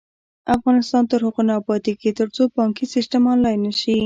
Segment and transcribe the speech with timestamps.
[0.55, 3.95] افغانستان تر هغو نه ابادیږي، ترڅو بانکي سیستم آنلاین نشي.